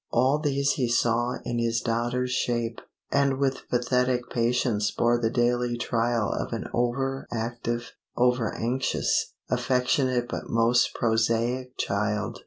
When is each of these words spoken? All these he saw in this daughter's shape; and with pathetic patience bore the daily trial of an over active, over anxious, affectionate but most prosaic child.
All 0.09 0.39
these 0.39 0.71
he 0.71 0.87
saw 0.89 1.35
in 1.45 1.57
this 1.57 1.79
daughter's 1.79 2.31
shape; 2.31 2.81
and 3.11 3.37
with 3.37 3.69
pathetic 3.69 4.31
patience 4.31 4.89
bore 4.89 5.19
the 5.19 5.29
daily 5.29 5.77
trial 5.77 6.33
of 6.33 6.53
an 6.53 6.67
over 6.73 7.27
active, 7.31 7.91
over 8.17 8.51
anxious, 8.55 9.33
affectionate 9.51 10.27
but 10.27 10.49
most 10.49 10.95
prosaic 10.95 11.77
child. 11.77 12.39